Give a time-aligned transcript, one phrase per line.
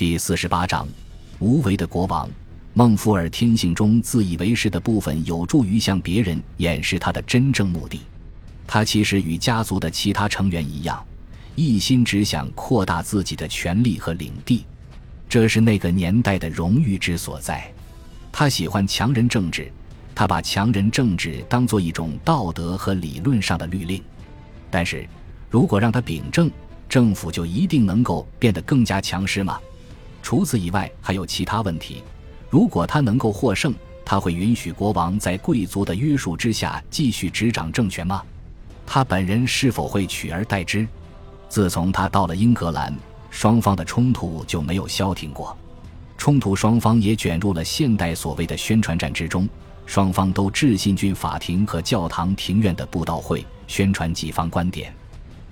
[0.00, 0.88] 第四十八章，
[1.40, 2.26] 无为的国王。
[2.72, 8.00] 孟福尔天性中自以为是的部分，有助于向别人掩饰他的真正目的。
[8.66, 11.04] 他其实与家族的其他成员一样，
[11.54, 14.64] 一心只想扩大自己的权力和领地，
[15.28, 17.70] 这是那个年代的荣誉之所在。
[18.32, 19.70] 他喜欢强人政治，
[20.14, 24.02] 他把强人政治当做一种道德和理论上的律令。
[24.70, 25.06] 但是，
[25.50, 26.50] 如果让他秉政，
[26.88, 29.60] 政府就一定能够变得更加强势吗？
[30.22, 32.02] 除此以外，还有其他问题。
[32.48, 38.22] 如果他能够获胜，他会允许国王在贵族的约束之下继续执掌政权吗？
[38.86, 40.86] 他本人是否会取而代之？
[41.48, 42.96] 自从他到了英格兰，
[43.30, 45.56] 双方的冲突就没有消停过。
[46.18, 49.48] 冲突双方也卷入了现代所谓的宣传战之中，
[49.86, 54.94] 双方都致信郡法庭和教堂庭院的布道会，宣传己方观点。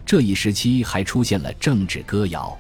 [0.05, 2.57] 这一时期还出现了政治歌谣。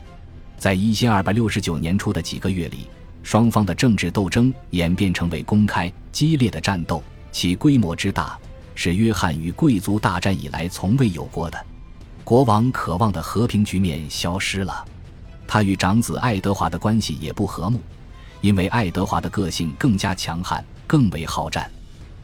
[0.58, 2.88] 在一千二百六十九年初的几个月里，
[3.22, 8.36] 双方的政治斗争演变成为公开激烈的战斗，其规模之大
[8.74, 11.64] 是约翰与贵族大战以来从未有过的。
[12.24, 14.84] 国王渴望的和平局面消失了，
[15.46, 17.80] 他与长子爱德华的关系也不和睦，
[18.40, 21.70] 因为爱德华的个性更加强悍，更为好战。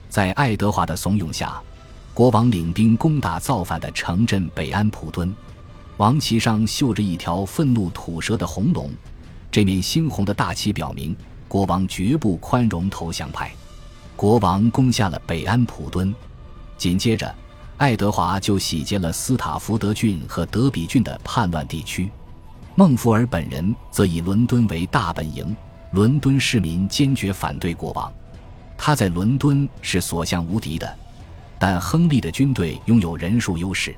[0.09, 1.61] 在爱德华的怂恿下，
[2.13, 5.33] 国王领兵攻打造反的城镇北安普敦。
[5.97, 8.91] 王旗上绣着一条愤怒吐舌的红龙，
[9.50, 13.53] 这面猩红的大旗表明国王绝不宽容投降派。
[14.17, 16.12] 国王攻下了北安普敦，
[16.77, 17.33] 紧接着，
[17.77, 22.11] 爱德华就洗劫了斯塔福德郡和德比郡的叛乱地区。
[22.75, 25.55] 孟福尔本人则以伦敦为大本营，
[25.92, 28.12] 伦敦市民坚决反对国王。
[28.77, 30.98] 他在伦敦是所向无敌的，
[31.56, 33.95] 但亨利的军队拥有人数优势。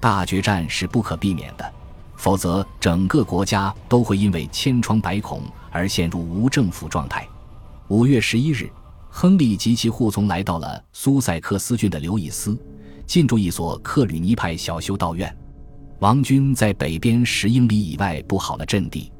[0.00, 1.72] 大决战是不可避免的，
[2.16, 7.26] 否则整个国家都会因为千疮百孔而陷入无政府状态。
[7.88, 8.70] 五月十一日，
[9.08, 12.58] 亨利及其护从来到了苏塞克斯郡的刘易斯，
[13.06, 15.34] 进驻一所克吕尼派小修道院。
[16.00, 19.10] 王军在北边十英里以外布好了阵地。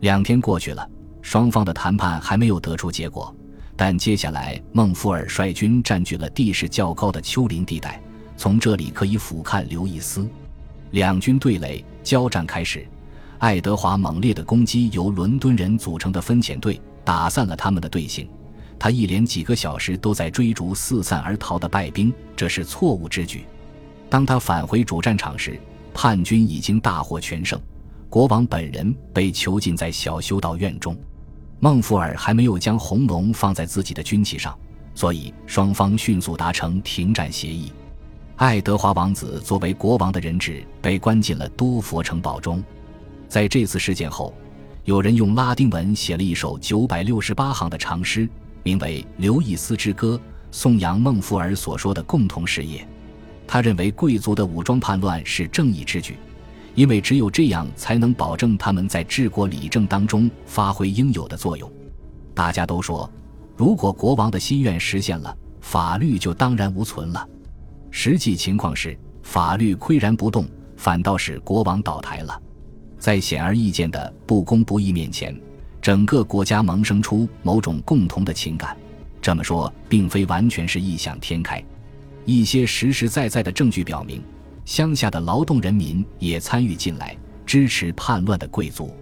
[0.00, 0.88] 两天过去了，
[1.22, 3.34] 双方的谈判还没有得出结果，
[3.76, 8.02] 但接下来孟福尔率军占据了地势较高的丘陵地带。
[8.36, 10.28] 从这里可以俯瞰刘易斯，
[10.90, 12.86] 两军对垒交战开始。
[13.38, 18.28] 爱德华猛烈的攻击由伦敦人组成的分遣队打散了他们的队形。
[18.78, 23.44] 他一连几个小时都在追逐四散而逃的败兵，这是错误之举。
[24.08, 25.58] 当他返回主战场时，
[25.94, 27.60] 叛军已经大获全胜，
[28.08, 30.96] 国王本人被囚禁在小修道院中。
[31.58, 34.56] 孟福尔还没有将红龙放在自己的军旗上，
[34.94, 37.72] 所以双方迅速达成停战协议。
[38.36, 42.62] 爱德华王子作为国王的人质被关进了多佛城堡中。
[43.28, 44.34] 在这次事件后，
[44.84, 48.28] 有人用拉丁文写了一首九百六十八行的长诗，
[48.62, 50.20] 名为《刘易斯之歌》，
[50.50, 52.86] 颂扬孟福尔所说的共同事业。
[53.46, 56.18] 他认为贵族的武装叛乱是正义之举，
[56.74, 61.72] 因为只有这样才能保证他们在治国理政当中发挥应有的作用。
[62.34, 63.10] 大家都说，
[63.56, 67.26] 如果国王的心愿实现了，法律就当然无存了。
[67.98, 70.46] 实际情况是，法律岿然不动，
[70.76, 72.42] 反倒是国王倒台了。
[72.98, 75.34] 在显而易见的不公不义面前，
[75.80, 78.76] 整个国家萌生出某种共同的情感。
[79.22, 81.64] 这么说，并非完全是异想天开。
[82.26, 84.22] 一些实实在在的证据表明，
[84.66, 88.94] 乡下的劳动人民也参与进来，支持叛乱的贵族。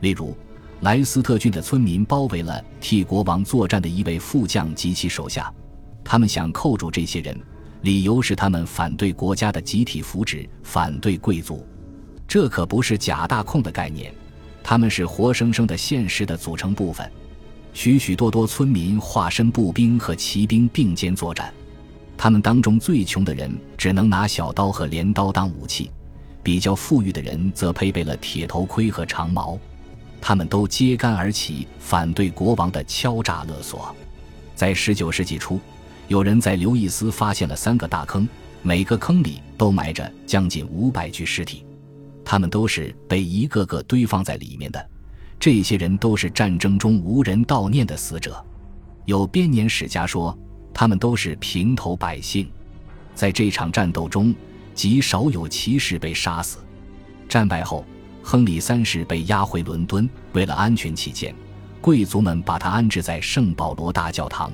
[0.00, 0.34] 例如，
[0.80, 5.52] 莱斯特郡的村民包围了替国王作战的一位副将及其手下，
[6.02, 7.38] 他们想扣住这些人。
[7.82, 11.66] 理由是他们反对国家的集体福祉，反对贵族。
[12.28, 14.12] 这可不是假大空的概念，
[14.62, 17.10] 他们是活生生的现实的组成部分。
[17.72, 21.52] 许许多多村民化身步兵和骑兵并肩作战，
[22.18, 25.90] 他们当中最穷的人只能拿小刀和镰刀当武器，
[26.42, 29.58] 比较富裕的人则配备了铁头盔和长矛。
[30.20, 33.94] 他们都揭竿而起，反对国王的敲诈勒索。
[34.54, 35.58] 在十九世纪初。
[36.10, 38.28] 有人在刘易斯发现了三个大坑，
[38.62, 41.64] 每个坑里都埋着将近五百具尸体，
[42.24, 44.90] 他们都是被一个个堆放在里面的。
[45.38, 48.44] 这些人都是战争中无人悼念的死者。
[49.04, 50.36] 有编年史家说，
[50.74, 52.50] 他们都是平头百姓。
[53.14, 54.34] 在这场战斗中，
[54.74, 56.58] 极少有骑士被杀死。
[57.28, 57.84] 战败后，
[58.20, 61.32] 亨利三世被押回伦敦，为了安全起见，
[61.80, 64.50] 贵族们把他安置在圣保罗大教堂。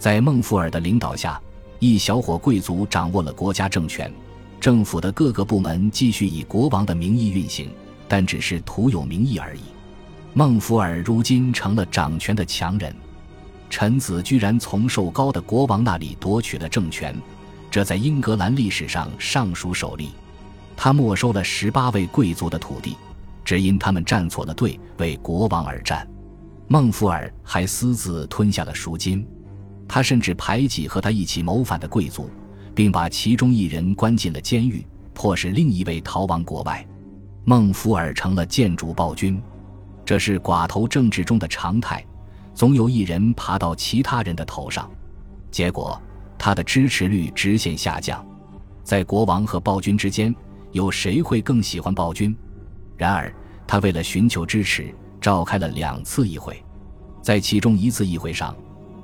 [0.00, 1.38] 在孟福尔的领导下，
[1.78, 4.10] 一小伙贵族掌握了国家政权，
[4.58, 7.70] 政府的各个部门继续以国王的名义运行，
[8.08, 9.60] 但只是徒有名义而已。
[10.32, 12.96] 孟福尔如今成了掌权的强人，
[13.68, 17.14] 臣子居然从瘦高的国王那里夺取了政权，
[17.70, 20.12] 这在英格兰历史上尚属首例。
[20.78, 22.96] 他没收了十八位贵族的土地，
[23.44, 26.08] 只因他们站错了队，为国王而战。
[26.68, 29.26] 孟福尔还私自吞下了赎金，
[29.92, 32.30] 他甚至排挤和他一起谋反的贵族，
[32.76, 36.86] 并把其中一人关进了监狱，迫使另一位逃亡国外。
[37.44, 39.42] 孟福尔成了建主暴君，
[40.04, 42.06] 这是寡头政治中的常态，
[42.54, 44.88] 总有一人爬到其他人的头上，
[45.50, 46.00] 结果
[46.38, 48.24] 他的支持率直线下降。
[48.84, 50.32] 在国王和暴君之间，
[50.70, 52.32] 有谁会更喜欢暴君？
[52.96, 53.34] 然而，
[53.66, 56.64] 他为了寻求支持，召开了两次议会，
[57.20, 58.54] 在其中一次议会上，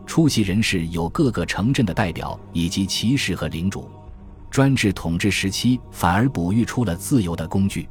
[0.07, 3.91] 出席人士有各个城镇的代表以及骑士和领主。
[4.51, 7.89] 专制统治时期反而哺育出了自由的工具。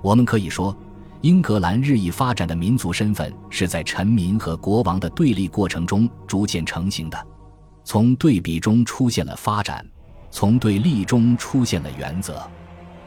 [0.00, 0.74] 我们可以说，
[1.20, 7.26] 英格兰日益发展的民族身份是在臣民和国王的对立过程中逐渐成型的。
[7.84, 9.84] 从对比中出现了发展，
[10.30, 12.40] 从对立中出现了原则。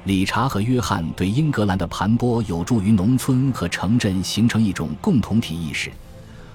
[0.04, 5.92] 理查和约翰对英格兰的盘剥有助于农村和城镇形成一种共同体意识，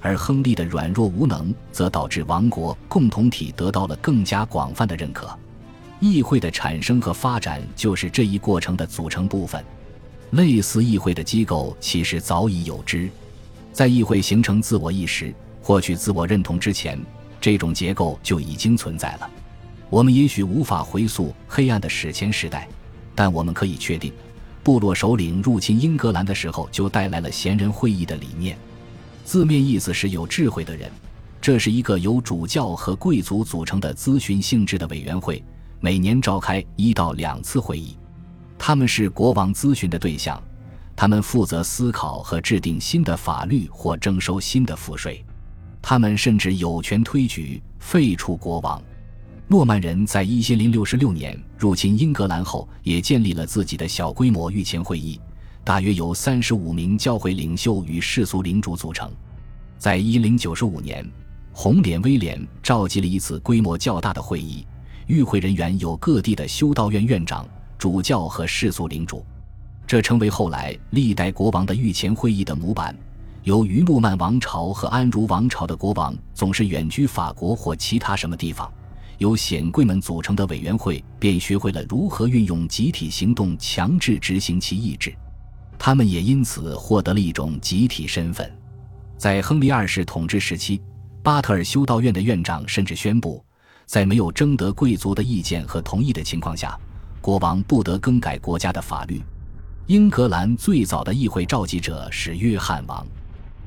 [0.01, 5.29] 而亨利的软弱无能则导致王国共同体得到了更加广泛的认可。
[5.99, 9.65] 议会的产生和发展就是这一过程的组成部分。
[10.31, 13.09] 类似议会的机构其实早已有之，
[13.73, 15.33] 在议会形成自我意识、
[15.63, 17.01] 获取自我认同之前，
[17.41, 19.31] 这种结构就已经存在了。
[19.89, 22.69] 我们也许无法回溯黑暗的史前时代，
[23.15, 24.13] 但我们可以确定，
[24.65, 28.59] 部落首领入侵英格兰的时候就带来了贤人会议的理念，
[29.27, 30.89] 字面意思是有智慧的人。
[31.41, 35.45] 这是一个由主教和贵族组成的咨询性质的委员会，
[35.81, 37.97] 每年召开一到两次会议。
[38.57, 40.41] 他们是国王咨询的对象，
[40.95, 45.25] 他们负责思考和制定新的法律或征收新的赋税，
[45.83, 48.81] 他们甚至有权推举废除国王。
[49.49, 55.21] 诺曼人在一千零六十六年入侵英格兰后，也建立了自己的小规模御前会议，
[55.67, 59.11] 大约由三十五名教会领袖与世俗领主组成。
[59.77, 61.05] 在一零九十五年，
[61.53, 64.65] 红脸威廉召集了一次规模较大的会议，
[65.09, 67.45] 与会人员有各地的修道院院长。
[67.77, 69.27] 主教和世俗领主，
[69.89, 72.97] 这成为后来历代国王的御前会议的模板。
[73.43, 78.73] 由于诺曼王朝和安茹王朝的国王总是远居法国或其他什么地方，
[79.19, 85.13] 由显贵们组成的委员会便学会了如何运用集体行动强制执行其意志。
[85.79, 88.51] 他们也因此获得了一种集体身份。
[89.17, 90.81] 在亨利二世统治时期，
[91.23, 93.45] 巴特尔修道院的院长甚至宣布，
[93.87, 96.79] 在没有征得贵族的意见和同意的情况下。
[97.21, 99.21] 国王不得更改国家的法律。
[99.87, 103.05] 英格兰最早的议会召集者是约翰王。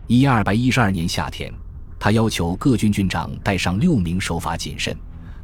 [0.07, 1.53] 一二百一十二年夏天，
[1.99, 4.95] 他要求各郡郡长带上六名守法谨慎、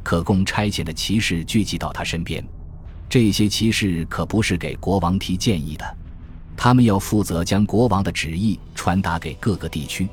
[0.02, 2.42] 可供差遣的骑士聚集到他身边。
[3.08, 5.96] 这些骑士可不是给国王提建议的，
[6.56, 10.08] 他们要负责将国王的旨意传达给各个地区。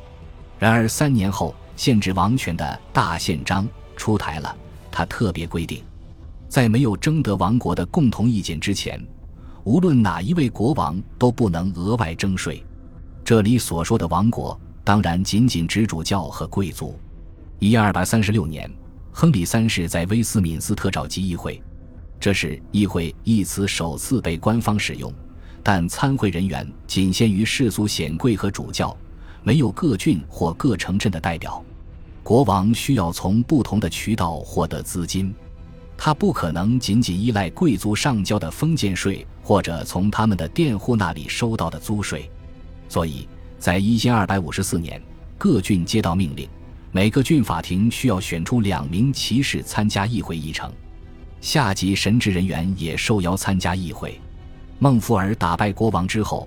[0.59, 4.55] 然而三年后，限制王权的大宪章出台了，
[4.91, 5.81] 他特别规定。
[6.47, 9.03] 在没有征得王国的共同意见之前，
[9.63, 12.63] 无论哪一位国王都不能额外征税。
[13.25, 16.99] 这里所说的王国，当然仅仅指主教和贵族。
[17.57, 18.69] 一二百三十六年，
[19.11, 21.59] 亨利三世在威斯敏斯特召集议会，
[22.19, 25.11] 这是“议会”一词首次被官方使用，
[25.63, 28.95] 但参会人员仅限于世俗显贵和主教，
[29.41, 31.63] 没有各郡或各城镇的代表。
[32.21, 35.33] 国王需要从不同的渠道获得资金。
[35.95, 42.29] 他不可能仅仅依赖贵族上交的封建税，或者从他们的佃户那里收到的租税，
[42.89, 43.27] 所以
[43.57, 45.01] 在一千二百五十四年，
[45.37, 46.49] 各郡接到命令，
[46.91, 50.69] 每个郡法庭需要选出两名骑士参加议会议程，
[51.39, 54.19] 下级神职人员也受邀参加议会。
[54.83, 56.45] 孟福尔打败国王之后，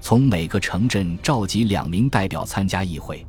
[0.00, 3.26] 从每个城镇召集两名代表参加议会，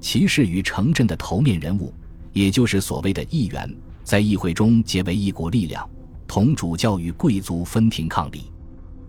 [0.00, 1.92] 骑士与城镇的头面人物，
[2.32, 3.70] 也就是所谓的议员。
[4.02, 5.86] 在议会中结为一股力量，
[6.26, 8.50] 同主教与贵族分庭抗礼，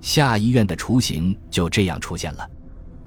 [0.01, 2.45] 下议院的雏形就这样出现了。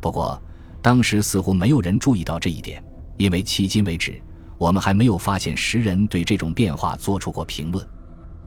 [0.01, 0.43] 不过，
[0.81, 2.83] 当时似乎没有人注意到这一点，
[3.19, 4.19] 因为迄今为止，
[4.57, 7.87] 我们还没有发现时人对这种变化做出过评论。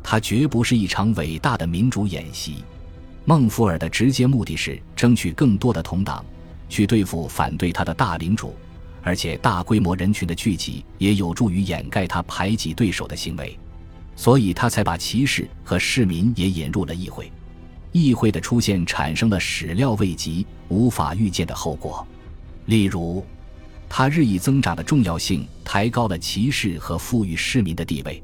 [0.01, 2.63] 它绝不是一场伟大的民主演习。
[3.29, 6.23] 孟福尔的直接目的是争取更多的同党，
[6.69, 8.55] 去对付反对他的大领主。
[9.03, 13.59] 而且大规模人群的聚集也有助于掩盖他排挤对手的行为，
[14.15, 17.29] 所以他才把骑士和市民也引入了议会。
[17.91, 22.07] 议会的出现产生了始料未及、无法预见的后果。
[22.67, 23.25] 例如，
[23.89, 28.23] 它日益增长的重要性抬高了骑士和富裕市民的地位。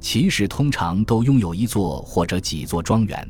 [0.00, 3.28] 骑士通常都拥有一座或者几座庄园，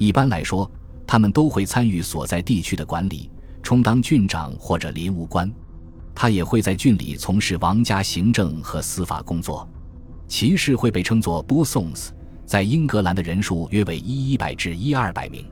[0.00, 0.68] 一般来说，
[1.06, 3.30] 他们都会参与所在地区的管理，
[3.62, 5.52] 充当郡长或者林务官。
[6.14, 9.68] 他也会在郡里从事王家行政和司法工作。
[10.26, 12.08] 骑士会被称作 Bousons，
[12.46, 15.44] 在英格兰的人数约为一一百至一二百名。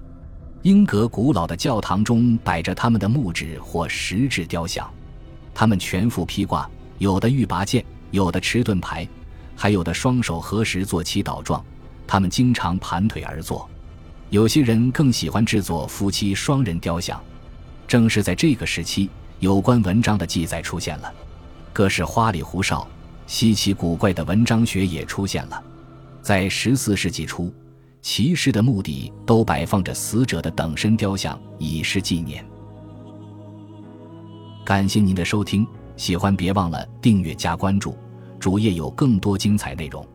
[0.62, 4.90] 英格古老的教堂中摆着他们的木质或石质雕像，
[5.52, 9.06] 他们全副披挂，有的欲拔剑，有的持盾牌。
[9.54, 11.62] 还有的双手合十做祈祷状，
[12.06, 13.68] 他们经常盘腿而坐。
[14.30, 17.20] 有些人更喜欢制作夫妻双人雕像。
[17.86, 19.08] 正是在这个时期，
[19.38, 21.12] 有关文章的记载出现了，
[21.72, 22.86] 各式花里胡哨、
[23.26, 25.62] 稀奇古怪的文章学也出现了。
[26.20, 27.50] 在十四世纪初，
[28.02, 32.44] 骑士的墓地都摆放着死者的等身雕像，以示纪念。
[34.66, 35.66] 感谢您的收听，
[35.96, 37.96] 喜欢别忘了订阅加关注。
[38.38, 40.06] 主页有更多精彩内容。